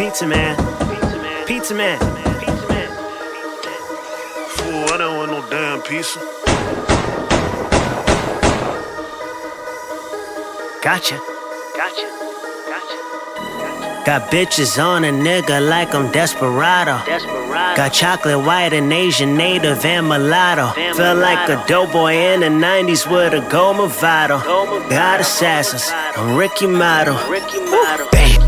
[0.00, 0.56] Pizza man.
[0.56, 1.46] Pizza man.
[1.46, 1.98] Pizza man.
[4.48, 6.18] Fool, I don't want no damn pizza.
[10.82, 11.20] Gotcha.
[11.76, 12.06] Gotcha.
[12.70, 14.04] Gotcha.
[14.06, 17.04] Got bitches on a nigga like I'm desperado.
[17.04, 17.76] Desperado.
[17.76, 20.70] Got chocolate white and Asian native and mulatto.
[20.94, 21.68] Feel like a mulatto.
[21.68, 23.46] dope boy in the 90s with a.
[23.50, 24.40] Gold Movado.
[24.88, 25.90] Got assassins.
[26.16, 27.18] I'm Ricky Model.
[27.28, 28.08] Ricky Model.
[28.10, 28.39] Bang.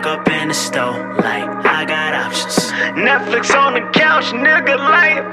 [0.00, 2.72] Walk, up in the store like I got options.
[2.96, 5.28] Netflix on the couch, nigga, like.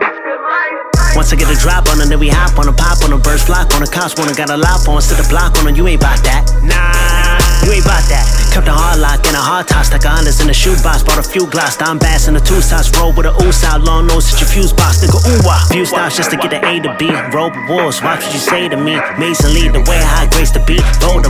[1.15, 3.21] Once I get a drop on them, then we hop on them, pop on them,
[3.21, 5.75] birds flock on the cops, wanna got a lop on, sit a block on them,
[5.75, 6.43] you ain't bout that.
[6.67, 8.27] Nah, you ain't bout that.
[8.51, 11.17] Kept a hard lock and a hard top, stuck a Hondas in the shoebox, bought
[11.17, 13.33] a few glocks, down bass in the two sides, roll with a
[13.71, 15.63] out, long nose, hit your fuse box, nigga ooh wah.
[15.71, 18.67] Few stops just to get the A to B, with wolves, watch what you say
[18.67, 18.99] to me.
[19.17, 20.83] Mason lead the way, high grace the beat,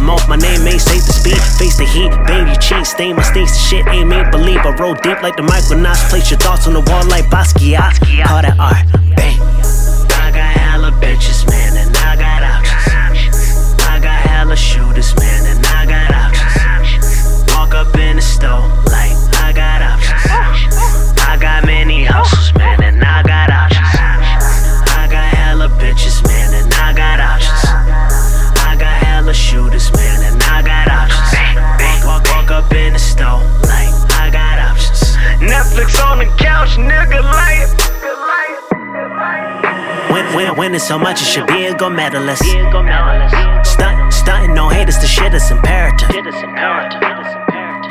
[0.08, 3.23] Voldemort, my name ain't safe to speak, face the heat, bang your cheeks, stain my
[3.23, 4.59] stinks, the shit ain't made believe.
[4.59, 8.41] I roll deep like the Micronauts, place your thoughts on the wall like Basquiat, call
[8.41, 8.56] that
[35.78, 37.67] Netflix on the couch, nigga, like.
[40.11, 42.44] Win, win, winning so much, it should be a gold medalist.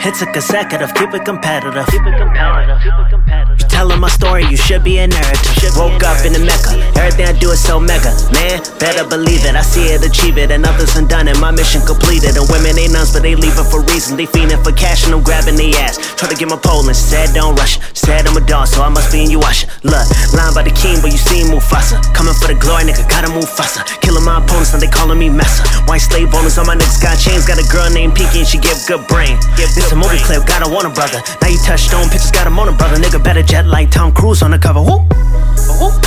[0.07, 1.83] Hits a consecutive, keep it competitive.
[1.91, 2.79] Keep it competitive.
[2.79, 3.67] Keep it competitive.
[3.67, 5.75] Telling my story, you should be a narrative.
[5.75, 8.15] Woke up in the Mecca, everything I do is so mega.
[8.31, 11.83] Man, better believe it, I see it, achieve it, and others undone and My mission
[11.83, 12.39] completed.
[12.39, 14.15] And women ain't nuns, but they leave it for reason.
[14.15, 15.99] They fiending for cash and I'm grabbing the ass.
[16.15, 17.83] Try to get my pole and said don't rush.
[17.99, 19.69] Said I'm a dog, so I must be in you watching.
[19.83, 21.99] Look, lying by the king, but you see Mufasa.
[22.15, 23.83] Coming for the glory, nigga, gotta move faster.
[23.99, 25.67] Killing my opponents, now they calling me Massa.
[25.91, 27.43] White slave owners on my niggas got chains.
[27.43, 29.35] Got a girl named Peaky and she give good brain.
[29.59, 31.21] This a movie clip, gotta want a brother.
[31.41, 32.97] Now you touch stone, pictures got him on a brother.
[32.97, 34.81] Nigga better jet like Tom Cruise on the cover.
[34.81, 35.03] Whoop.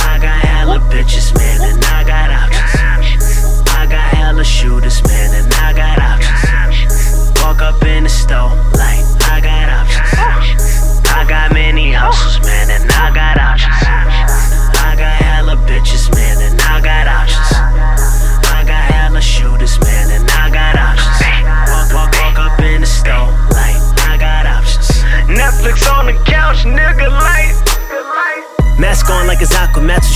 [0.02, 2.69] I got hella bitches, man, and I got options.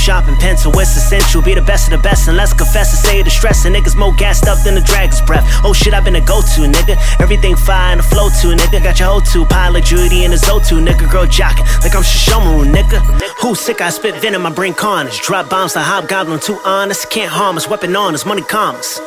[0.05, 0.71] Shopping pencil.
[0.79, 1.41] It's essential.
[1.41, 2.29] Be the best of the best.
[2.29, 3.65] And let's confess and say the stress.
[3.65, 5.49] And niggas more gassed up than the dragon's breath.
[5.65, 7.01] Oh shit, I've been a go to, nigga.
[7.23, 8.85] Everything fine, a flow to, nigga.
[8.85, 9.47] Got your hoe to.
[9.47, 11.11] Pilot Judy and his a Zotu, nigga.
[11.11, 13.01] Girl jocking like I'm Sesshomaru, nigga.
[13.41, 13.81] Who sick?
[13.81, 15.23] I spit venom, I bring carnage.
[15.23, 17.09] Drop bombs like Hobgoblin, too honest.
[17.09, 17.67] Can't harm us.
[17.67, 19.01] Weapon on us, money commas.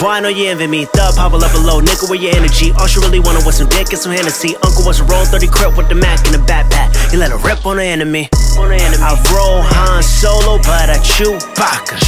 [0.00, 0.86] Boy, I know you envy me.
[0.86, 2.72] Thug power level low, nigga, where your energy?
[2.80, 4.56] All she really wanted was some dick and some Hennessy.
[4.64, 6.79] Uncle was a roll 30 crib with the Mac in the backpack.
[7.20, 8.30] Let her rip on the enemy.
[8.56, 8.96] On the enemy.
[9.04, 12.00] I roll Han Solo, but I chew Baka.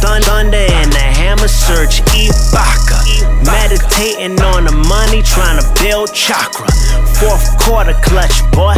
[0.00, 2.96] Thun- Thunder and the hammer Serge Ibaka.
[3.44, 6.64] Meditating on the money, trying to build chakra.
[7.20, 8.72] Fourth quarter clutch, boy.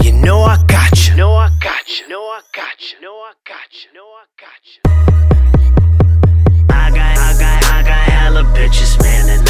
[0.00, 1.16] You know I got you.
[1.16, 2.06] Know I got you.
[2.06, 3.00] Know I got you.
[3.02, 3.90] Know I got you.
[3.98, 4.80] Know I got you.
[6.70, 9.45] I got, I got, I got hella bitches, man, and